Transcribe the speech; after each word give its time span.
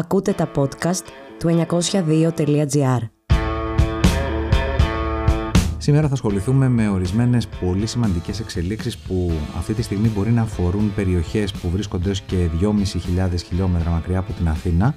Ακούτε 0.00 0.32
τα 0.32 0.50
podcast 0.56 1.04
του 1.38 1.66
902.gr 1.68 3.08
Σήμερα 5.78 6.06
θα 6.06 6.12
ασχοληθούμε 6.12 6.68
με 6.68 6.88
ορισμένες 6.88 7.48
πολύ 7.48 7.86
σημαντικές 7.86 8.40
εξελίξεις 8.40 8.98
που 8.98 9.32
αυτή 9.58 9.74
τη 9.74 9.82
στιγμή 9.82 10.08
μπορεί 10.08 10.30
να 10.30 10.42
αφορούν 10.42 10.94
περιοχές 10.94 11.52
που 11.52 11.70
βρίσκονται 11.70 12.10
ως 12.10 12.20
και 12.20 12.48
2.500 12.60 13.28
χιλιόμετρα 13.46 13.90
μακριά 13.90 14.18
από 14.18 14.32
την 14.32 14.48
Αθήνα, 14.48 14.94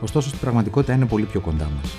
ωστόσο 0.00 0.28
στην 0.28 0.40
πραγματικότητα 0.40 0.92
είναι 0.92 1.06
πολύ 1.06 1.24
πιο 1.24 1.40
κοντά 1.40 1.70
μας. 1.76 1.94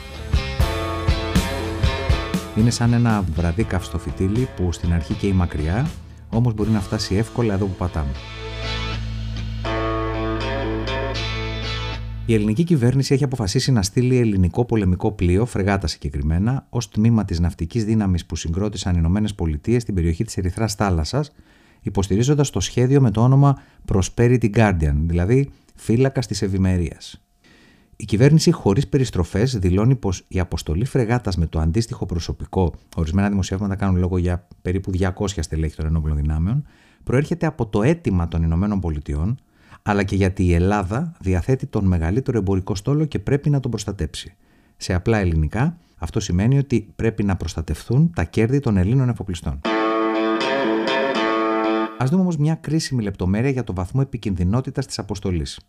Είναι 2.56 2.70
σαν 2.70 2.94
ένα 2.94 3.24
βραδύ 3.36 3.64
καυστοφυτίλι 3.64 4.48
που 4.56 4.72
στην 4.72 4.94
αρχή 4.94 5.14
καίει 5.14 5.34
μακριά, 5.34 5.88
όμως 6.30 6.54
μπορεί 6.54 6.70
να 6.70 6.80
φτάσει 6.80 7.16
εύκολα 7.16 7.54
εδώ 7.54 7.66
που 7.66 7.76
πατάμε. 7.78 8.12
Η 12.26 12.34
ελληνική 12.34 12.64
κυβέρνηση 12.64 13.14
έχει 13.14 13.24
αποφασίσει 13.24 13.72
να 13.72 13.82
στείλει 13.82 14.18
ελληνικό 14.18 14.66
πολεμικό 14.66 15.12
πλοίο, 15.12 15.46
φρεγάτα 15.46 15.88
συγκεκριμένα, 15.88 16.66
ως 16.70 16.90
τμήμα 16.90 17.26
της 17.26 17.40
ναυτικής 17.40 17.86
δύναμης 17.86 18.26
που 18.26 18.36
συγκρότησαν 18.36 18.94
οι 18.94 18.98
Ηνωμένες 19.00 19.36
Πολιτείες 19.36 19.82
στην 19.82 19.96
περιοχή 19.96 20.24
της 20.24 20.38
Ερυθράς 20.38 20.76
Θάλασσας, 20.76 21.32
υποστηρίζοντας 21.82 22.50
το 22.50 22.60
σχέδιο 22.60 23.02
με 23.02 23.12
το 23.12 23.22
όνομα 23.22 23.62
Prosperity 23.92 24.50
Guardian, 24.56 24.94
δηλαδή 24.96 25.50
φύλακα 25.76 26.22
της 26.22 26.42
ευημερίας. 26.42 27.22
Η 27.96 28.06
κυβέρνηση, 28.06 28.52
χωρίς 28.52 28.88
περιστροφές, 28.88 29.58
δηλώνει 29.58 29.96
πως 29.96 30.26
η 30.28 30.40
αποστολή 30.40 30.86
φρεγάτας 30.86 31.38
με 31.38 31.46
το 31.46 31.60
αντίστοιχο 31.60 32.06
προσωπικό, 32.06 32.74
ορισμένα 32.96 33.30
δημοσιεύματα 33.30 33.76
κάνουν 33.76 34.00
λόγο 34.00 34.18
για 34.18 34.48
περίπου 34.62 34.92
200 34.92 35.28
στελέχη 35.28 35.76
των 35.76 35.86
ενόπλων 35.86 36.16
δυνάμεων, 36.16 36.66
προέρχεται 37.04 37.46
από 37.46 37.68
το 37.68 37.84
αίτημα 37.84 38.28
των 38.28 38.44
Ηνωμένων 38.44 38.80
Πολιτειών, 38.80 39.38
αλλά 39.82 40.04
και 40.04 40.16
γιατί 40.16 40.46
η 40.46 40.54
Ελλάδα 40.54 41.14
διαθέτει 41.20 41.66
τον 41.66 41.86
μεγαλύτερο 41.86 42.38
εμπορικό 42.38 42.76
στόλο 42.76 43.06
και 43.06 43.20
πρέπει 43.20 43.50
να 43.50 43.60
τον 43.60 43.72
προστατέψει. 43.72 44.36
Σε 44.78 44.94
απλά 44.94 45.18
ελληνικά, 45.18 45.78
αυτό 45.98 46.20
σημαίνει 46.20 46.58
ότι 46.58 46.88
πρέπει 46.96 47.24
να 47.24 47.36
προστατευθούν 47.36 48.12
τα 48.16 48.24
κέρδη 48.24 48.60
των 48.60 48.78
Ελλήνων 48.78 49.10
εφοπλιστών. 49.10 49.62
Α 52.02 52.06
δούμε 52.06 52.22
όμως 52.22 52.38
μια 52.38 52.56
κρίσιμη 52.56 53.04
λεπτομέρεια 53.04 53.50
για 53.50 53.64
το 53.64 53.74
βαθμό 53.74 54.02
επικινδυνότητας 54.04 54.86
της 54.86 55.00
αποστολής. 55.00 55.60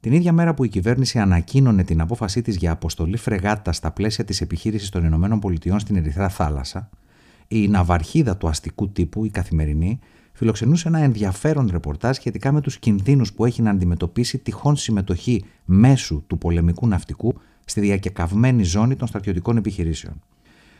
Την 0.00 0.12
ίδια 0.12 0.32
μέρα 0.32 0.54
που 0.54 0.64
η 0.64 0.68
κυβέρνηση 0.68 1.18
ανακοίνωνε 1.18 1.84
την 1.84 2.00
απόφασή 2.00 2.42
της 2.42 2.56
για 2.56 2.70
αποστολή 2.70 3.16
φρεγάτας 3.16 3.76
στα 3.76 3.90
πλαίσια 3.90 4.24
της 4.24 4.40
επιχείρησης 4.40 4.88
των 4.88 5.04
ΗΠΑ 5.64 5.78
στην 5.78 5.96
Ερυθρά 5.96 6.28
Θάλασσα, 6.28 6.90
η 7.48 7.68
ναυαρχίδα 7.68 8.36
του 8.36 8.48
αστικού 8.48 8.92
τύπου, 8.92 9.24
η 9.24 9.30
καθημερινή, 9.30 9.98
φιλοξενούσε 10.32 10.88
ένα 10.88 10.98
ενδιαφέρον 10.98 11.68
ρεπορτάζ 11.70 12.16
σχετικά 12.16 12.52
με 12.52 12.60
τους 12.60 12.78
κινδύνους 12.78 13.32
που 13.32 13.44
έχει 13.44 13.62
να 13.62 13.70
αντιμετωπίσει 13.70 14.38
τυχόν 14.38 14.76
συμμετοχή 14.76 15.44
μέσου 15.64 16.24
του 16.26 16.38
πολεμικού 16.38 16.88
ναυτικού 16.88 17.34
στη 17.64 17.80
διακεκαυμένη 17.80 18.62
ζώνη 18.62 18.96
των 18.96 19.08
στρατιωτικών 19.08 19.56
επιχειρήσεων. 19.56 20.22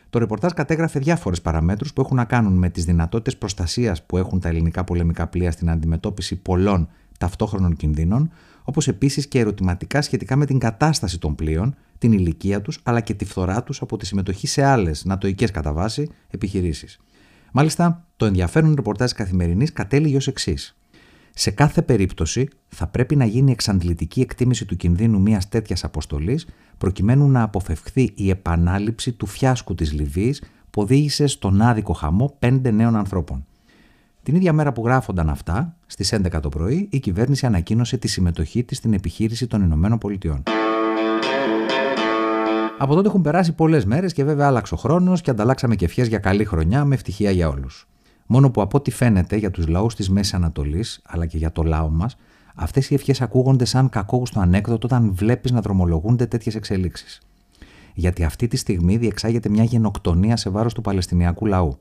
Το 0.09 0.19
ρεπορτάζ 0.19 0.51
κατέγραφε 0.51 0.99
διάφορες 0.99 1.41
παραμέτρους 1.41 1.93
που 1.93 2.01
έχουν 2.01 2.15
να 2.15 2.25
κάνουν 2.25 2.53
με 2.53 2.69
τις 2.69 2.85
δυνατότητες 2.85 3.37
προστασίας 3.37 4.03
που 4.03 4.17
έχουν 4.17 4.39
τα 4.39 4.49
ελληνικά 4.49 4.83
πολεμικά 4.83 5.27
πλοία 5.27 5.51
στην 5.51 5.69
αντιμετώπιση 5.69 6.35
πολλών 6.35 6.89
ταυτόχρονων 7.19 7.75
κινδύνων, 7.75 8.31
όπως 8.63 8.87
επίσης 8.87 9.27
και 9.27 9.39
ερωτηματικά 9.39 10.01
σχετικά 10.01 10.35
με 10.35 10.45
την 10.45 10.59
κατάσταση 10.59 11.19
των 11.19 11.35
πλοίων, 11.35 11.75
την 11.97 12.11
ηλικία 12.11 12.61
τους 12.61 12.79
αλλά 12.83 13.01
και 13.01 13.13
τη 13.13 13.25
φθορά 13.25 13.63
τους 13.63 13.81
από 13.81 13.97
τη 13.97 14.05
συμμετοχή 14.05 14.47
σε 14.47 14.63
άλλες 14.63 15.05
νατοικέ 15.05 15.47
κατά 15.47 15.73
βάση 15.73 16.09
επιχειρήσεις. 16.29 16.99
Μάλιστα, 17.55 18.05
το 18.17 18.25
ενδιαφέρον 18.25 18.73
ρεπορτάζ 18.75 19.11
καθημερινής 19.11 19.73
κατέληγε 19.73 20.15
ως 20.15 20.27
εξής. 20.27 20.77
Σε 21.33 21.51
κάθε 21.51 21.81
περίπτωση 21.81 22.47
θα 22.67 22.87
πρέπει 22.87 23.15
να 23.15 23.25
γίνει 23.25 23.51
εξαντλητική 23.51 24.21
εκτίμηση 24.21 24.65
του 24.65 24.75
κινδύνου 24.75 25.21
μιας 25.21 25.49
τέτοιας 25.49 25.83
αποστολής, 25.83 26.47
προκειμένου 26.77 27.29
να 27.29 27.41
αποφευχθεί 27.41 28.11
η 28.15 28.29
επανάληψη 28.29 29.11
του 29.11 29.25
φιάσκου 29.25 29.75
της 29.75 29.91
Λιβύης 29.91 30.43
που 30.69 30.81
οδήγησε 30.81 31.27
στον 31.27 31.61
άδικο 31.61 31.93
χαμό 31.93 32.35
πέντε 32.39 32.71
νέων 32.71 32.95
ανθρώπων. 32.95 33.45
Την 34.23 34.35
ίδια 34.35 34.53
μέρα 34.53 34.73
που 34.73 34.85
γράφονταν 34.85 35.29
αυτά, 35.29 35.77
στις 35.85 36.13
11 36.13 36.39
το 36.41 36.49
πρωί, 36.49 36.87
η 36.91 36.99
κυβέρνηση 36.99 37.45
ανακοίνωσε 37.45 37.97
τη 37.97 38.07
συμμετοχή 38.07 38.63
της 38.63 38.77
στην 38.77 38.93
επιχείρηση 38.93 39.47
των 39.47 39.61
Ηνωμένων 39.61 39.97
Πολιτειών. 39.97 40.43
Από 42.83 42.95
τότε 42.95 43.07
έχουν 43.07 43.21
περάσει 43.21 43.53
πολλές 43.53 43.85
μέρες 43.85 44.13
και 44.13 44.23
βέβαια 44.23 44.47
άλλαξε 44.47 44.73
ο 44.73 44.77
χρόνος 44.77 45.21
και 45.21 45.29
ανταλλάξαμε 45.29 45.75
και 45.75 45.85
ευχές 45.85 46.07
για 46.07 46.17
καλή 46.17 46.45
χρονιά 46.45 46.85
με 46.85 46.95
ευτυχία 46.95 47.31
για 47.31 47.49
όλους. 47.49 47.87
Μόνο 48.25 48.49
που 48.51 48.61
από 48.61 48.77
ό,τι 48.77 48.91
φαίνεται 48.91 49.35
για 49.35 49.51
τους 49.51 49.67
λαούς 49.67 49.95
της 49.95 50.09
Μέσης 50.09 50.33
Ανατολής, 50.33 51.01
αλλά 51.05 51.25
και 51.25 51.37
για 51.37 51.51
το 51.51 51.63
λαό 51.63 51.89
μας, 51.89 52.17
αυτές 52.55 52.89
οι 52.89 52.93
ευχές 52.93 53.21
ακούγονται 53.21 53.65
σαν 53.65 53.89
κακόγουστο 53.89 54.39
ανέκδοτο 54.39 54.87
όταν 54.87 55.13
βλέπεις 55.13 55.51
να 55.51 55.61
δρομολογούνται 55.61 56.25
τέτοιες 56.25 56.55
εξελίξεις. 56.55 57.21
Γιατί 57.93 58.23
αυτή 58.23 58.47
τη 58.47 58.57
στιγμή 58.57 58.97
διεξάγεται 58.97 59.49
μια 59.49 59.63
γενοκτονία 59.63 60.37
σε 60.37 60.49
βάρος 60.49 60.73
του 60.73 60.81
Παλαιστινιακού 60.81 61.45
λαού. 61.45 61.77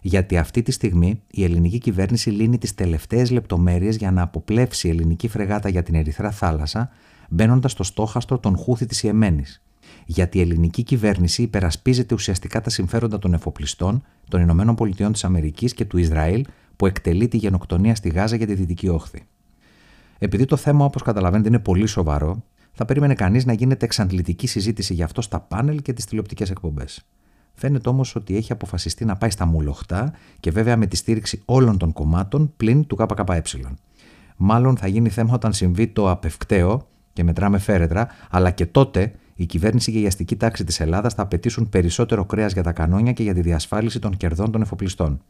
Γιατί 0.00 0.38
αυτή 0.38 0.62
τη 0.62 0.70
στιγμή 0.72 1.22
η 1.30 1.44
ελληνική 1.44 1.78
κυβέρνηση 1.78 2.30
λύνει 2.30 2.58
τις 2.58 2.74
τελευταίες 2.74 3.30
λεπτομέρειες 3.30 3.96
για 3.96 4.10
να 4.10 4.22
αποπλέψει 4.22 4.86
η 4.86 4.90
ελληνική 4.90 5.28
φρεγάτα 5.28 5.68
για 5.68 5.82
την 5.82 5.94
Ερυθρά 5.94 6.30
θάλασσα, 6.30 6.90
μπαίνοντας 7.28 7.72
στο 7.72 7.82
στόχαστρο 7.82 8.38
των 8.38 8.56
Χούθη 8.56 8.86
της 8.86 9.02
Ιεμένης 9.02 9.60
γιατί 10.04 10.38
η 10.38 10.40
ελληνική 10.40 10.82
κυβέρνηση 10.82 11.42
υπερασπίζεται 11.42 12.14
ουσιαστικά 12.14 12.60
τα 12.60 12.70
συμφέροντα 12.70 13.18
των 13.18 13.34
εφοπλιστών 13.34 14.04
των 14.28 14.40
Ηνωμένων 14.40 14.74
Πολιτειών 14.74 15.12
της 15.12 15.24
Αμερικής 15.24 15.74
και 15.74 15.84
του 15.84 15.98
Ισραήλ 15.98 16.44
που 16.76 16.86
εκτελεί 16.86 17.28
τη 17.28 17.36
γενοκτονία 17.36 17.94
στη 17.94 18.08
Γάζα 18.08 18.36
για 18.36 18.46
τη 18.46 18.54
Δυτική 18.54 18.88
Όχθη. 18.88 19.26
Επειδή 20.18 20.44
το 20.44 20.56
θέμα, 20.56 20.84
όπως 20.84 21.02
καταλαβαίνετε, 21.02 21.48
είναι 21.48 21.58
πολύ 21.58 21.86
σοβαρό, 21.86 22.42
θα 22.72 22.84
περίμενε 22.84 23.14
κανείς 23.14 23.44
να 23.44 23.52
γίνεται 23.52 23.84
εξαντλητική 23.84 24.46
συζήτηση 24.46 24.94
γι' 24.94 25.02
αυτό 25.02 25.20
στα 25.20 25.40
πάνελ 25.40 25.82
και 25.82 25.92
τις 25.92 26.04
τηλεοπτικές 26.04 26.50
εκπομπές. 26.50 27.06
Φαίνεται 27.54 27.88
όμως 27.88 28.14
ότι 28.14 28.36
έχει 28.36 28.52
αποφασιστεί 28.52 29.04
να 29.04 29.16
πάει 29.16 29.30
στα 29.30 29.46
μουλοχτά 29.46 30.12
και 30.40 30.50
βέβαια 30.50 30.76
με 30.76 30.86
τη 30.86 30.96
στήριξη 30.96 31.42
όλων 31.44 31.78
των 31.78 31.92
κομμάτων 31.92 32.52
πλην 32.56 32.86
του 32.86 32.96
ΚΚΕ. 32.96 33.42
Μάλλον 34.36 34.76
θα 34.76 34.86
γίνει 34.86 35.08
θέμα 35.08 35.34
όταν 35.34 35.52
συμβεί 35.52 35.86
το 35.86 36.10
απευκταίο 36.10 36.88
και 37.12 37.24
μετράμε 37.24 37.58
φέρετρα, 37.58 38.08
αλλά 38.30 38.50
και 38.50 38.66
τότε 38.66 39.12
η 39.36 39.46
κυβέρνηση 39.46 39.92
και 39.92 40.00
η 40.00 40.06
αστική 40.06 40.36
τάξη 40.36 40.64
της 40.64 40.80
Ελλάδας 40.80 41.14
θα 41.14 41.22
απαιτήσουν 41.22 41.68
περισσότερο 41.68 42.24
κρέας 42.24 42.52
για 42.52 42.62
τα 42.62 42.72
κανόνια 42.72 43.12
και 43.12 43.22
για 43.22 43.34
τη 43.34 43.40
διασφάλιση 43.40 43.98
των 43.98 44.16
κερδών 44.16 44.50
των 44.50 44.62
εφοπλιστών. 44.62 45.20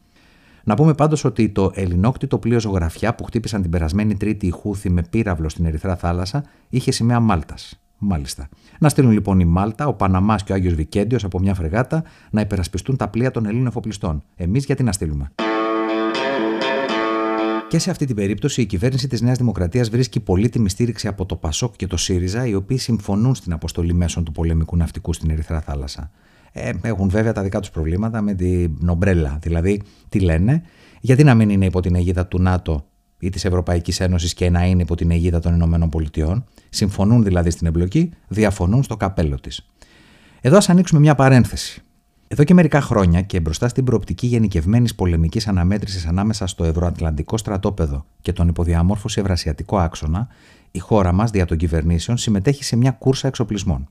Να 0.63 0.75
πούμε 0.75 0.93
πάντως 0.93 1.23
ότι 1.23 1.49
το 1.49 1.71
ελληνόκτητο 1.73 2.37
πλοίο 2.37 2.59
ζωγραφιά 2.59 3.15
που 3.15 3.23
χτύπησαν 3.23 3.61
την 3.61 3.71
περασμένη 3.71 4.17
Τρίτη 4.17 4.47
οι 4.47 4.49
Χούθη 4.49 4.89
με 4.89 5.01
πύραυλο 5.09 5.49
στην 5.49 5.65
Ερυθρά 5.65 5.95
θάλασσα 5.95 6.43
είχε 6.69 6.91
σημαία 6.91 7.19
Μάλτας. 7.19 7.81
Μάλιστα. 7.97 8.49
Να 8.79 8.89
στείλουν 8.89 9.11
λοιπόν 9.11 9.39
η 9.39 9.45
Μάλτα, 9.45 9.87
ο 9.87 9.93
Παναμάς 9.93 10.43
και 10.43 10.51
ο 10.51 10.55
Άγιος 10.55 10.73
Βικέντιος 10.73 11.23
από 11.23 11.39
μια 11.39 11.53
φρεγάτα 11.53 12.03
να 12.29 12.41
υπερασπιστούν 12.41 12.95
τα 12.97 13.07
πλοία 13.07 13.31
των 13.31 13.45
Ελλήνων 13.45 13.67
εφοπλιστών. 13.67 14.23
Εμείς 14.35 14.65
γιατί 14.65 14.83
να 14.83 14.91
στείλουμε; 14.91 15.31
Και 17.69 17.79
σε 17.79 17.89
αυτή 17.89 18.05
την 18.05 18.15
περίπτωση 18.15 18.61
η 18.61 18.65
κυβέρνηση 18.65 19.07
της 19.07 19.21
Νέας 19.21 19.37
Δημοκρατίας 19.37 19.89
βρίσκει 19.89 20.19
πολύτιμη 20.19 20.69
στήριξη 20.69 21.07
από 21.07 21.25
το 21.25 21.35
Πασόκ 21.35 21.75
και 21.75 21.87
το 21.87 21.97
ΣΥΡΙΖΑ, 21.97 22.47
οι 22.47 22.53
οποίοι 22.53 22.77
συμφωνούν 22.77 23.35
στην 23.35 23.53
αποστολή 23.53 23.93
μέσων 23.93 24.23
του 24.23 24.31
πολεμικού 24.31 24.77
ναυτικού 24.77 25.13
στην 25.13 25.29
Ερυθρά 25.29 25.61
Θάλασσα. 25.61 26.11
Ε, 26.51 26.71
έχουν 26.81 27.09
βέβαια 27.09 27.33
τα 27.33 27.41
δικά 27.41 27.59
τους 27.59 27.69
προβλήματα 27.69 28.21
με 28.21 28.33
την 28.33 28.77
νομπρέλα. 28.79 29.37
Δηλαδή, 29.41 29.81
τι 30.09 30.19
λένε, 30.19 30.63
γιατί 31.01 31.23
να 31.23 31.35
μην 31.35 31.49
είναι 31.49 31.65
υπό 31.65 31.79
την 31.79 31.95
αιγίδα 31.95 32.27
του 32.27 32.41
ΝΑΤΟ 32.41 32.85
ή 33.19 33.29
της 33.29 33.45
Ευρωπαϊκής 33.45 33.99
Ένωσης 33.99 34.33
και 34.33 34.49
να 34.49 34.65
είναι 34.65 34.81
υπό 34.81 34.95
την 34.95 35.11
αιγίδα 35.11 35.39
των 35.39 35.53
Ηνωμένων 35.53 35.89
Πολιτειών. 35.89 36.43
Συμφωνούν 36.69 37.23
δηλαδή 37.23 37.49
στην 37.49 37.67
εμπλοκή, 37.67 38.13
διαφωνούν 38.27 38.83
στο 38.83 38.97
καπέλο 38.97 39.39
της. 39.39 39.69
Εδώ 40.41 40.57
ας 40.57 40.69
ανοίξουμε 40.69 40.99
μια 40.99 41.15
παρένθεση. 41.15 41.81
Εδώ 42.27 42.43
και 42.43 42.53
μερικά 42.53 42.81
χρόνια 42.81 43.21
και 43.21 43.39
μπροστά 43.39 43.67
στην 43.67 43.83
προοπτική 43.83 44.27
γενικευμένης 44.27 44.95
πολεμικής 44.95 45.47
αναμέτρησης 45.47 46.05
ανάμεσα 46.05 46.47
στο 46.47 46.63
Ευρωατλαντικό 46.63 47.37
στρατόπεδο 47.37 48.05
και 48.21 48.33
τον 48.33 48.47
υποδιαμόρφωση 48.47 49.19
Ευρασιατικό 49.19 49.77
άξονα, 49.77 50.27
η 50.71 50.79
χώρα 50.79 51.11
μας, 51.11 51.31
δια 51.31 51.45
των 51.45 51.57
κυβερνήσεων, 51.57 52.17
συμμετέχει 52.17 52.63
σε 52.63 52.75
μια 52.75 52.91
κούρσα 52.91 53.27
εξοπλισμών. 53.27 53.89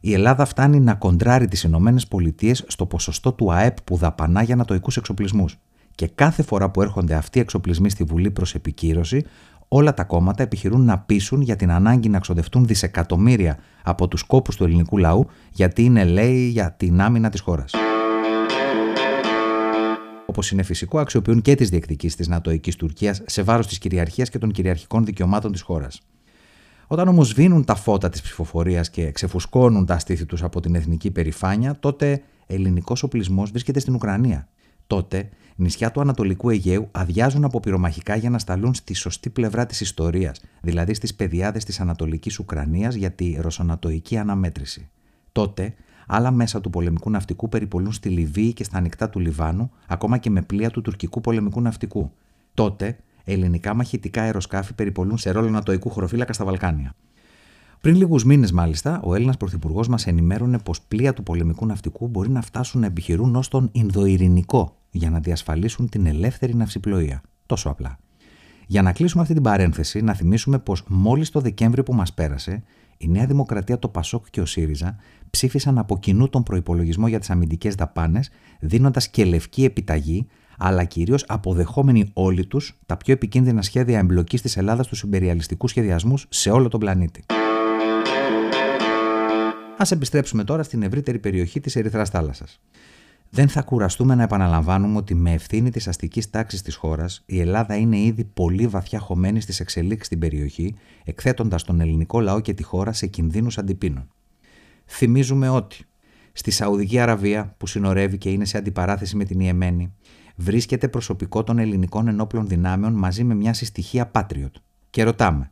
Η 0.00 0.12
Ελλάδα 0.12 0.44
φτάνει 0.44 0.80
να 0.80 0.94
κοντράρει 0.94 1.48
τις 1.48 1.62
ΗΠΑ 1.62 1.94
στο 2.66 2.86
ποσοστό 2.86 3.32
του 3.32 3.52
ΑΕΠ 3.52 3.80
που 3.80 3.96
δαπανά 3.96 4.42
για 4.42 4.56
νατοικού 4.56 4.90
εξοπλισμούς. 4.96 5.58
Και 5.94 6.06
κάθε 6.06 6.42
φορά 6.42 6.70
που 6.70 6.82
έρχονται 6.82 7.14
αυτοί 7.14 7.38
οι 7.38 7.40
εξοπλισμοί 7.40 7.90
στη 7.90 8.04
Βουλή 8.04 8.30
προς 8.30 8.54
επικύρωση, 8.54 9.24
όλα 9.72 9.94
τα 9.94 10.04
κόμματα 10.04 10.42
επιχειρούν 10.42 10.84
να 10.84 10.98
πείσουν 10.98 11.40
για 11.40 11.56
την 11.56 11.70
ανάγκη 11.70 12.08
να 12.08 12.18
ξοδευτούν 12.18 12.66
δισεκατομμύρια 12.66 13.58
από 13.82 14.08
τους 14.08 14.22
κόπους 14.22 14.56
του 14.56 14.64
ελληνικού 14.64 14.98
λαού 14.98 15.26
γιατί 15.52 15.84
είναι 15.84 16.04
λέει 16.04 16.48
για 16.48 16.72
την 16.72 17.00
άμυνα 17.00 17.30
της 17.30 17.40
χώρας. 17.40 17.74
Όπως 20.26 20.50
είναι 20.50 20.62
φυσικό, 20.62 20.98
αξιοποιούν 20.98 21.42
και 21.42 21.54
τις 21.54 21.68
διεκδικήσεις 21.68 22.16
της 22.16 22.28
Νατοική 22.28 22.72
Τουρκία 22.72 23.16
σε 23.26 23.42
βάρος 23.42 23.66
της 23.66 23.78
κυριαρχίας 23.78 24.30
και 24.30 24.38
των 24.38 24.50
κυριαρχικών 24.50 25.04
δικαιωμάτων 25.04 25.52
της 25.52 25.60
χώρας. 25.60 26.00
Όταν 26.86 27.08
όμως 27.08 27.28
σβήνουν 27.28 27.64
τα 27.64 27.74
φώτα 27.74 28.08
της 28.08 28.22
ψηφοφορίας 28.22 28.90
και 28.90 29.10
ξεφουσκώνουν 29.10 29.86
τα 29.86 29.98
στήθη 29.98 30.26
τους 30.26 30.42
από 30.42 30.60
την 30.60 30.74
εθνική 30.74 31.10
περηφάνεια, 31.10 31.76
τότε 31.80 32.22
ελληνικός 32.46 33.02
οπλισμός 33.02 33.50
βρίσκεται 33.50 33.80
στην 33.80 33.94
Ουκρανία 33.94 34.48
Τότε, 34.90 35.28
νησιά 35.56 35.90
του 35.90 36.00
Ανατολικού 36.00 36.50
Αιγαίου 36.50 36.88
αδειάζουν 36.90 37.44
από 37.44 37.60
πυρομαχικά 37.60 38.16
για 38.16 38.30
να 38.30 38.38
σταλούν 38.38 38.74
στη 38.74 38.94
σωστή 38.94 39.30
πλευρά 39.30 39.66
της 39.66 39.80
ιστορίας, 39.80 40.40
δηλαδή 40.60 40.94
στις 40.94 41.14
πεδιάδες 41.14 41.64
της 41.64 41.80
Ανατολικής 41.80 42.38
Ουκρανίας 42.38 42.94
για 42.94 43.10
τη 43.10 43.36
ρωσονατοϊκή 43.40 44.16
αναμέτρηση. 44.16 44.88
Τότε, 45.32 45.74
άλλα 46.06 46.30
μέσα 46.30 46.60
του 46.60 46.70
πολεμικού 46.70 47.10
ναυτικού 47.10 47.48
περιπολούν 47.48 47.92
στη 47.92 48.08
Λιβύη 48.08 48.52
και 48.52 48.64
στα 48.64 48.78
ανοιχτά 48.78 49.10
του 49.10 49.18
Λιβάνου, 49.18 49.70
ακόμα 49.86 50.18
και 50.18 50.30
με 50.30 50.42
πλοία 50.42 50.70
του 50.70 50.80
τουρκικού 50.80 51.20
πολεμικού 51.20 51.60
ναυτικού. 51.60 52.10
Τότε, 52.54 52.96
ελληνικά 53.24 53.74
μαχητικά 53.74 54.22
αεροσκάφη 54.22 54.74
περιπολούν 54.74 55.18
σε 55.18 55.30
ρόλο 55.30 55.50
νατοϊκού 55.50 55.90
χωροφύλακα 55.90 56.32
στα 56.32 56.44
Βαλκάνια. 56.44 56.94
Πριν 57.80 57.96
λίγους 57.96 58.24
μήνες, 58.24 58.52
μάλιστα, 58.52 59.00
ο 59.04 59.14
Έλληνας 59.14 59.36
Πρωθυπουργός 59.36 59.88
μας 59.88 60.06
ενημέρωνε 60.06 60.58
πως 60.58 60.80
πλοία 60.82 61.12
του 61.12 61.22
πολεμικού 61.22 61.66
ναυτικού 61.66 62.08
μπορεί 62.08 62.30
να 62.30 62.40
φτάσουν 62.40 62.80
να 62.80 62.86
επιχειρούν 62.86 63.36
ως 63.36 63.48
τον 63.48 63.68
Ινδοειρηνικό 63.72 64.74
για 64.90 65.10
να 65.10 65.20
διασφαλίσουν 65.20 65.88
την 65.88 66.06
ελεύθερη 66.06 66.54
ναυσιπλοεία. 66.54 67.22
Τόσο 67.46 67.68
απλά. 67.68 67.98
Για 68.66 68.82
να 68.82 68.92
κλείσουμε 68.92 69.22
αυτή 69.22 69.34
την 69.34 69.42
παρένθεση, 69.42 70.00
να 70.00 70.14
θυμίσουμε 70.14 70.58
πως 70.58 70.84
μόλις 70.88 71.30
το 71.30 71.40
Δεκέμβριο 71.40 71.82
που 71.82 71.94
μας 71.94 72.14
πέρασε, 72.14 72.62
η 72.96 73.08
Νέα 73.08 73.26
Δημοκρατία, 73.26 73.78
το 73.78 73.88
Πασόκ 73.88 74.26
και 74.30 74.40
ο 74.40 74.46
ΣΥΡΙΖΑ 74.46 74.96
ψήφισαν 75.30 75.78
από 75.78 75.98
κοινού 75.98 76.28
τον 76.28 76.42
προπολογισμό 76.42 77.08
για 77.08 77.18
τις 77.18 77.30
αμυντικές 77.30 77.74
δαπάνες, 77.74 78.30
δίνοντας 78.60 79.08
και 79.08 79.24
λευκή 79.24 79.64
επιταγή, 79.64 80.26
αλλά 80.58 80.84
κυρίως 80.84 81.24
αποδεχόμενοι 81.28 82.10
όλοι 82.12 82.46
τους 82.46 82.78
τα 82.86 82.96
πιο 82.96 83.12
επικίνδυνα 83.12 83.62
σχέδια 83.62 83.98
εμπλοκής 83.98 84.42
της 84.42 84.56
Ελλάδας 84.56 84.86
στους 84.86 85.02
υπεριαλιστικούς 85.02 85.70
σχεδιασμούς 85.70 86.26
σε 86.28 86.50
όλο 86.50 86.68
τον 86.68 86.80
πλανήτη. 86.80 87.24
Α 89.76 89.84
επιστρέψουμε 89.90 90.44
τώρα 90.44 90.62
στην 90.62 90.82
ευρύτερη 90.82 91.18
περιοχή 91.18 91.60
της 91.60 91.76
Ερυθράς 91.76 92.10
θάλασσας. 92.10 92.60
Δεν 93.32 93.48
θα 93.48 93.62
κουραστούμε 93.62 94.14
να 94.14 94.22
επαναλαμβάνουμε 94.22 94.96
ότι 94.96 95.14
με 95.14 95.32
ευθύνη 95.32 95.70
της 95.70 95.88
αστικής 95.88 96.30
τάξης 96.30 96.62
της 96.62 96.74
χώρας, 96.74 97.22
η 97.26 97.40
Ελλάδα 97.40 97.76
είναι 97.76 97.98
ήδη 97.98 98.24
πολύ 98.24 98.66
βαθιά 98.66 98.98
χωμένη 98.98 99.40
στις 99.40 99.60
εξελίξεις 99.60 100.06
στην 100.06 100.18
περιοχή, 100.18 100.74
εκθέτοντας 101.04 101.62
τον 101.62 101.80
ελληνικό 101.80 102.20
λαό 102.20 102.40
και 102.40 102.54
τη 102.54 102.62
χώρα 102.62 102.92
σε 102.92 103.06
κινδύνους 103.06 103.58
αντιπίνων. 103.58 104.08
Θυμίζουμε 104.86 105.48
ότι 105.48 105.84
στη 106.32 106.50
Σαουδική 106.50 106.98
Αραβία, 106.98 107.54
που 107.56 107.66
συνορεύει 107.66 108.18
και 108.18 108.30
είναι 108.30 108.44
σε 108.44 108.58
αντιπαράθεση 108.58 109.16
με 109.16 109.24
την 109.24 109.40
Ιεμένη, 109.40 109.92
βρίσκεται 110.36 110.88
προσωπικό 110.88 111.42
των 111.44 111.58
ελληνικών 111.58 112.08
ενόπλων 112.08 112.46
δυνάμεων 112.46 112.92
μαζί 112.92 113.24
με 113.24 113.34
μια 113.34 113.54
συστοιχία 113.54 114.10
Patriot. 114.14 114.52
Και 114.90 115.02
ρωτάμε, 115.02 115.50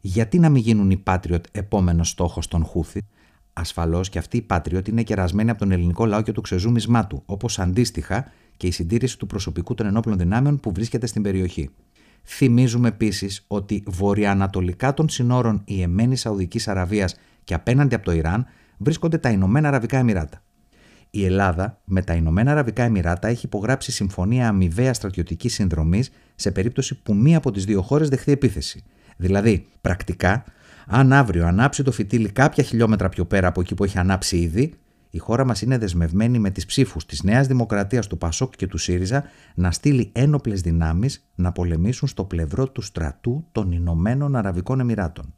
γιατί 0.00 0.38
να 0.38 0.48
μην 0.48 0.62
γίνουν 0.62 0.90
οι 0.90 1.02
Patriot 1.06 1.40
επόμενος 1.52 2.08
στόχος 2.08 2.48
των 2.48 2.64
Χούθη, 2.64 3.06
Ασφαλώς 3.60 4.08
και 4.08 4.18
αυτή 4.18 4.36
η 4.36 4.46
Patriot 4.50 4.88
είναι 4.88 5.02
κερασμένη 5.02 5.50
από 5.50 5.58
τον 5.58 5.70
ελληνικό 5.70 6.06
λαό 6.06 6.22
και 6.22 6.32
το 6.32 6.40
ξεζούμισμά 6.40 7.06
του, 7.06 7.22
όπως 7.26 7.58
αντίστοιχα 7.58 8.30
και 8.56 8.66
η 8.66 8.70
συντήρηση 8.70 9.18
του 9.18 9.26
προσωπικού 9.26 9.74
των 9.74 9.86
ενόπλων 9.86 10.18
δυνάμεων 10.18 10.60
που 10.60 10.72
βρίσκεται 10.72 11.06
στην 11.06 11.22
περιοχή. 11.22 11.70
Θυμίζουμε 12.24 12.88
επίσης 12.88 13.44
ότι 13.46 13.82
βορειοανατολικά 13.86 14.94
των 14.94 15.08
συνόρων 15.08 15.62
η 15.64 15.82
Εμένη 15.82 16.16
Σαουδικής 16.16 16.68
Αραβίας 16.68 17.16
και 17.44 17.54
απέναντι 17.54 17.94
από 17.94 18.04
το 18.04 18.12
Ιράν 18.12 18.46
βρίσκονται 18.76 19.18
τα 19.18 19.30
Ηνωμένα 19.30 19.68
Αραβικά 19.68 19.98
Εμμυράτα. 19.98 20.42
Η 21.10 21.24
Ελλάδα 21.24 21.80
με 21.84 22.02
τα 22.02 22.14
Ηνωμένα 22.14 22.50
Αραβικά 22.50 22.82
Εμμυράτα 22.82 23.28
έχει 23.28 23.46
υπογράψει 23.46 23.92
συμφωνία 23.92 24.48
αμοιβαία 24.48 24.94
στρατιωτικής 24.94 25.54
συνδρομής 25.54 26.10
σε 26.34 26.50
περίπτωση 26.50 27.02
που 27.02 27.14
μία 27.14 27.36
από 27.36 27.50
τις 27.50 27.64
δύο 27.64 27.82
χώρες 27.82 28.08
δεχθεί 28.08 28.32
επίθεση. 28.32 28.84
Δηλαδή, 29.16 29.66
πρακτικά, 29.80 30.44
αν 30.90 31.12
αύριο 31.12 31.46
ανάψει 31.46 31.82
το 31.82 31.92
φυτίλι 31.92 32.32
κάποια 32.32 32.64
χιλιόμετρα 32.64 33.08
πιο 33.08 33.24
πέρα 33.24 33.48
από 33.48 33.60
εκεί 33.60 33.74
που 33.74 33.84
έχει 33.84 33.98
ανάψει 33.98 34.36
ήδη, 34.36 34.74
η 35.10 35.18
χώρα 35.18 35.44
μας 35.44 35.62
είναι 35.62 35.78
δεσμευμένη 35.78 36.38
με 36.38 36.50
τις 36.50 36.66
ψήφους 36.66 37.06
της 37.06 37.22
Νέας 37.22 37.46
Δημοκρατίας, 37.46 38.06
του 38.06 38.18
Πασόκ 38.18 38.56
και 38.56 38.66
του 38.66 38.78
ΣΥΡΙΖΑ 38.78 39.24
να 39.54 39.70
στείλει 39.70 40.10
ένοπλες 40.12 40.60
δυνάμεις 40.60 41.28
να 41.34 41.52
πολεμήσουν 41.52 42.08
στο 42.08 42.24
πλευρό 42.24 42.68
του 42.68 42.80
στρατού 42.80 43.46
των 43.52 43.72
Ηνωμένων 43.72 44.36
Αραβικών 44.36 44.80
Εμμυράτων. 44.80 45.34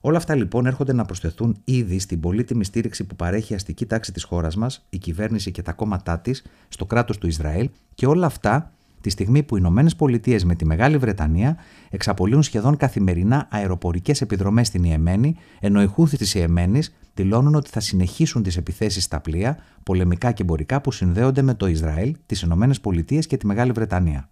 Όλα 0.00 0.16
αυτά 0.16 0.34
λοιπόν 0.34 0.66
έρχονται 0.66 0.92
να 0.92 1.04
προσθεθούν 1.04 1.56
ήδη 1.64 1.98
στην 1.98 2.20
πολύτιμη 2.20 2.64
στήριξη 2.64 3.04
που 3.04 3.16
παρέχει 3.16 3.52
η 3.52 3.56
αστική 3.56 3.86
τάξη 3.86 4.12
της 4.12 4.24
χώρας 4.24 4.56
μας, 4.56 4.86
η 4.88 4.98
κυβέρνηση 4.98 5.50
και 5.50 5.62
τα 5.62 5.72
κόμματά 5.72 6.18
της 6.18 6.44
στο 6.68 6.86
κράτος 6.86 7.18
του 7.18 7.26
Ισραήλ 7.26 7.70
και 7.94 8.06
όλα 8.06 8.26
αυτά 8.26 8.72
τη 9.06 9.12
στιγμή 9.12 9.42
που 9.42 9.56
οι 9.56 9.58
Ηνωμένες 9.62 9.96
Πολιτείες 9.96 10.44
με 10.44 10.54
τη 10.54 10.64
Μεγάλη 10.64 10.96
Βρετανία 10.96 11.56
εξαπολύουν 11.90 12.42
σχεδόν 12.42 12.76
καθημερινά 12.76 13.48
αεροπορικές 13.50 14.20
επιδρομές 14.20 14.66
στην 14.66 14.84
Ιεμένη, 14.84 15.36
ενώ 15.60 15.82
οι 15.82 15.86
Χούθη 15.86 16.16
της 16.16 16.34
Ιεμένης 16.34 16.94
δηλώνουν 17.14 17.54
ότι 17.54 17.70
θα 17.70 17.80
συνεχίσουν 17.80 18.42
τις 18.42 18.56
επιθέσεις 18.56 19.04
στα 19.04 19.20
πλοία, 19.20 19.58
πολεμικά 19.82 20.32
και 20.32 20.42
εμπορικά 20.42 20.80
που 20.80 20.92
συνδέονται 20.92 21.42
με 21.42 21.54
το 21.54 21.66
Ισραήλ, 21.66 22.16
τις 22.26 22.40
Ηνωμένες 22.40 22.80
Πολιτείες 22.80 23.26
και 23.26 23.36
τη 23.36 23.46
Μεγάλη 23.46 23.72
Βρετανία. 23.72 24.28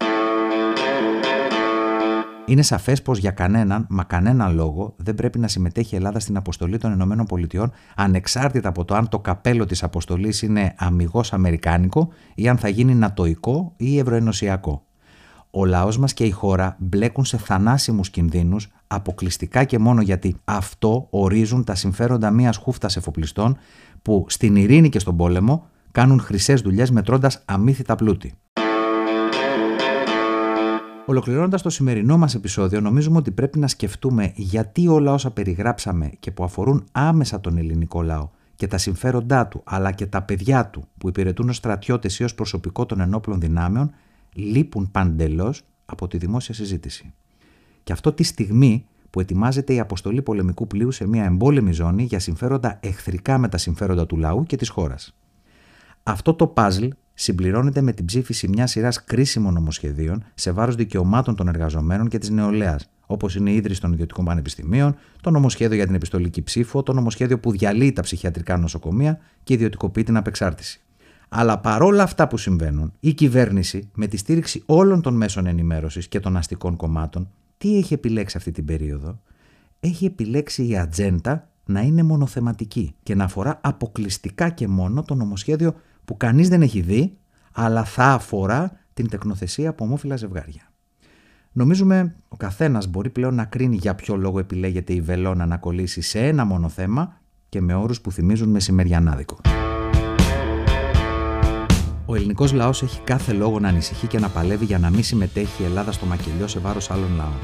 Είναι 2.47 2.61
σαφές 2.61 3.01
πως 3.01 3.17
για 3.17 3.31
κανέναν, 3.31 3.85
μα 3.89 4.03
κανέναν 4.03 4.55
λόγο, 4.55 4.93
δεν 4.97 5.15
πρέπει 5.15 5.39
να 5.39 5.47
συμμετέχει 5.47 5.93
η 5.93 5.97
Ελλάδα 5.97 6.19
στην 6.19 6.37
αποστολή 6.37 6.77
των 6.77 7.17
ΗΠΑ, 7.29 7.71
ανεξάρτητα 7.95 8.69
από 8.69 8.85
το 8.85 8.95
αν 8.95 9.09
το 9.09 9.19
καπέλο 9.19 9.65
της 9.65 9.83
αποστολής 9.83 10.41
είναι 10.41 10.73
αμυγός 10.77 11.33
αμερικάνικο 11.33 12.09
ή 12.35 12.47
αν 12.47 12.57
θα 12.57 12.67
γίνει 12.67 12.95
νατοϊκό 12.95 13.73
ή 13.77 13.99
ευρωενωσιακό. 13.99 14.85
Ο 15.51 15.65
λαός 15.65 15.97
μας 15.97 16.13
και 16.13 16.23
η 16.23 16.31
χώρα 16.31 16.75
μπλέκουν 16.79 17.25
σε 17.25 17.37
θανάσιμους 17.37 18.09
κινδύνους 18.09 18.71
αποκλειστικά 18.87 19.63
και 19.63 19.79
μόνο 19.79 20.01
γιατί 20.01 20.35
αυτό 20.43 21.07
ορίζουν 21.09 21.63
τα 21.63 21.75
συμφέροντα 21.75 22.31
μιας 22.31 22.57
χούφτας 22.57 22.95
εφοπλιστών 22.97 23.57
που 24.01 24.25
στην 24.27 24.55
ειρήνη 24.55 24.89
και 24.89 24.99
στον 24.99 25.17
πόλεμο 25.17 25.67
κάνουν 25.91 26.19
χρυσές 26.19 26.61
δουλειές 26.61 26.91
μετρώντας 26.91 27.41
αμύθιτα 27.45 27.95
πλούτη. 27.95 28.33
Ολοκληρώνοντας 31.07 31.61
το 31.61 31.69
σημερινό 31.69 32.17
μας 32.17 32.35
επεισόδιο, 32.35 32.81
νομίζουμε 32.81 33.17
ότι 33.17 33.31
πρέπει 33.31 33.59
να 33.59 33.67
σκεφτούμε 33.67 34.31
γιατί 34.35 34.87
όλα 34.87 35.13
όσα 35.13 35.31
περιγράψαμε 35.31 36.11
και 36.19 36.31
που 36.31 36.43
αφορούν 36.43 36.85
άμεσα 36.91 37.39
τον 37.39 37.57
ελληνικό 37.57 38.01
λαό 38.01 38.29
και 38.55 38.67
τα 38.67 38.77
συμφέροντά 38.77 39.47
του, 39.47 39.61
αλλά 39.65 39.91
και 39.91 40.05
τα 40.05 40.21
παιδιά 40.21 40.67
του 40.67 40.87
που 40.97 41.07
υπηρετούν 41.07 41.49
ως 41.49 41.55
στρατιώτες 41.55 42.19
ή 42.19 42.23
ως 42.23 42.35
προσωπικό 42.35 42.85
των 42.85 42.99
ενόπλων 42.99 43.39
δυνάμεων, 43.39 43.91
λείπουν 44.33 44.91
παντελώς 44.91 45.61
από 45.85 46.07
τη 46.07 46.17
δημόσια 46.17 46.53
συζήτηση. 46.53 47.13
Και 47.83 47.91
αυτό 47.91 48.13
τη 48.13 48.23
στιγμή 48.23 48.85
που 49.09 49.19
ετοιμάζεται 49.19 49.73
η 49.73 49.79
αποστολή 49.79 50.21
πολεμικού 50.21 50.67
πλοίου 50.67 50.91
σε 50.91 51.07
μια 51.07 51.23
εμπόλεμη 51.23 51.71
ζώνη 51.71 52.03
για 52.03 52.19
συμφέροντα 52.19 52.79
εχθρικά 52.81 53.37
με 53.37 53.47
τα 53.47 53.57
συμφέροντα 53.57 54.05
του 54.05 54.17
λαού 54.17 54.43
και 54.43 54.55
της 54.55 54.69
χώρας. 54.69 55.15
Αυτό 56.03 56.33
το 56.33 56.47
παζλ 56.47 56.87
συμπληρώνεται 57.15 57.81
με 57.81 57.91
την 57.91 58.05
ψήφιση 58.05 58.47
μιας 58.47 58.71
σειράς 58.71 59.03
κρίσιμων 59.03 59.53
νομοσχεδίων 59.53 60.23
σε 60.33 60.51
βάρος 60.51 60.75
δικαιωμάτων 60.75 61.35
των 61.35 61.47
εργαζομένων 61.47 62.07
και 62.07 62.17
της 62.17 62.29
νεολαίας, 62.29 62.89
όπως 63.05 63.35
είναι 63.35 63.49
η 63.49 63.55
ίδρυση 63.55 63.81
των 63.81 63.93
ιδιωτικών 63.93 64.25
πανεπιστημίων, 64.25 64.95
το 65.21 65.31
νομοσχέδιο 65.31 65.75
για 65.75 65.85
την 65.85 65.95
επιστολική 65.95 66.41
ψήφο, 66.41 66.83
το 66.83 66.93
νομοσχέδιο 66.93 67.39
που 67.39 67.51
διαλύει 67.51 67.91
τα 67.91 68.01
ψυχιατρικά 68.01 68.57
νοσοκομεία 68.57 69.19
και 69.43 69.53
ιδιωτικοποιεί 69.53 70.03
την 70.03 70.17
απεξάρτηση. 70.17 70.79
Αλλά 71.29 71.59
παρόλα 71.59 72.03
αυτά 72.03 72.27
που 72.27 72.37
συμβαίνουν, 72.37 72.93
η 72.99 73.13
κυβέρνηση, 73.13 73.89
με 73.93 74.07
τη 74.07 74.17
στήριξη 74.17 74.63
όλων 74.65 75.01
των 75.01 75.15
μέσων 75.15 75.45
ενημέρωσης 75.45 76.07
και 76.07 76.19
των 76.19 76.37
αστικών 76.37 76.75
κομμάτων, 76.75 77.29
τι 77.57 77.77
έχει 77.77 77.93
επιλέξει 77.93 78.37
αυτή 78.37 78.51
την 78.51 78.65
περίοδο, 78.65 79.19
έχει 79.79 80.05
επιλέξει 80.05 80.67
η 80.67 80.77
ατζέντα 80.77 81.49
να 81.65 81.81
είναι 81.81 82.03
μονοθεματική 82.03 82.95
και 83.03 83.15
να 83.15 83.23
αφορά 83.23 83.59
αποκλειστικά 83.63 84.49
και 84.49 84.67
μόνο 84.67 85.03
το 85.03 85.15
νομοσχέδιο 85.15 85.75
που 86.05 86.17
κανείς 86.17 86.49
δεν 86.49 86.61
έχει 86.61 86.81
δει, 86.81 87.17
αλλά 87.51 87.83
θα 87.83 88.05
αφορά 88.05 88.79
την 88.93 89.09
τεκνοθεσία 89.09 89.69
από 89.69 89.83
ομόφυλα 89.83 90.15
ζευγάρια. 90.15 90.61
Νομίζουμε 91.51 92.15
ο 92.27 92.35
καθένας 92.37 92.87
μπορεί 92.87 93.09
πλέον 93.09 93.35
να 93.35 93.45
κρίνει 93.45 93.75
για 93.75 93.95
ποιο 93.95 94.15
λόγο 94.15 94.39
επιλέγεται 94.39 94.93
η 94.93 95.01
βελόνα 95.01 95.45
να 95.45 95.57
κολλήσει 95.57 96.01
σε 96.01 96.19
ένα 96.27 96.45
μόνο 96.45 96.69
θέμα 96.69 97.21
και 97.49 97.61
με 97.61 97.73
όρους 97.73 98.01
που 98.01 98.11
θυμίζουν 98.11 98.49
μεσημεριανάδικο. 98.49 99.37
Ο 102.05 102.15
ελληνικός 102.15 102.53
λαός 102.53 102.83
έχει 102.83 102.99
κάθε 102.99 103.33
λόγο 103.33 103.59
να 103.59 103.67
ανησυχεί 103.67 104.07
και 104.07 104.19
να 104.19 104.29
παλεύει 104.29 104.65
για 104.65 104.79
να 104.79 104.89
μην 104.89 105.03
συμμετέχει 105.03 105.61
η 105.61 105.65
Ελλάδα 105.65 105.91
στο 105.91 106.05
μακελιό 106.05 106.47
σε 106.47 106.59
βάρος 106.59 106.91
άλλων 106.91 107.15
λαών. 107.15 107.39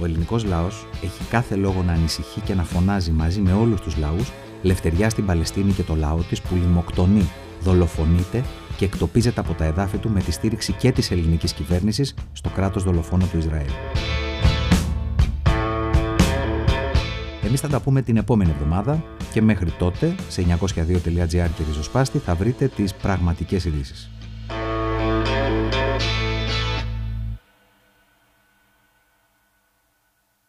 Ο 0.00 0.04
ελληνικός 0.04 0.44
λαός 0.44 0.86
έχει 1.02 1.24
κάθε 1.30 1.56
λόγο 1.56 1.82
να 1.82 1.92
ανησυχεί 1.92 2.40
και 2.40 2.54
να 2.54 2.62
φωνάζει 2.62 3.10
μαζί 3.10 3.40
με 3.40 3.52
όλους 3.52 3.80
τους 3.80 3.96
λαούς 3.96 4.32
λευτεριά 4.62 5.10
στην 5.10 5.26
Παλαιστίνη 5.26 5.72
και 5.72 5.82
το 5.82 5.94
λαό 5.94 6.18
της 6.28 6.42
που 6.42 6.54
λιμοκτονεί 6.54 7.28
δολοφονείται 7.60 8.44
και 8.76 8.84
εκτοπίζεται 8.84 9.40
από 9.40 9.52
τα 9.52 9.64
εδάφη 9.64 9.98
του 9.98 10.10
με 10.10 10.20
τη 10.20 10.32
στήριξη 10.32 10.72
και 10.72 10.92
της 10.92 11.10
ελληνικής 11.10 11.52
κυβέρνησης 11.52 12.14
στο 12.32 12.48
κράτος 12.48 12.82
δολοφόνο 12.82 13.26
του 13.26 13.38
Ισραήλ. 13.38 13.70
Εμείς 17.46 17.60
θα 17.60 17.68
τα 17.68 17.80
πούμε 17.80 18.02
την 18.02 18.16
επόμενη 18.16 18.50
εβδομάδα 18.50 19.04
και 19.32 19.42
μέχρι 19.42 19.70
τότε 19.70 20.14
σε 20.28 20.44
902.gr 20.60 21.28
και 21.30 21.62
ριζοσπάστη 21.66 22.18
θα 22.18 22.34
βρείτε 22.34 22.68
τις 22.68 22.94
πραγματικές 22.94 23.64
ειδήσεις. 23.64 24.10